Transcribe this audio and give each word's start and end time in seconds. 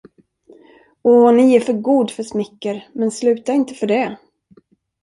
Å, 1.03 1.27
ni 1.31 1.55
är 1.55 1.59
för 1.59 1.73
god 1.73 2.11
för 2.11 2.23
smicker, 2.23 2.87
men 2.93 3.11
sluta 3.11 3.53
inte 3.53 3.73
för 3.73 3.87
det. 3.87 4.17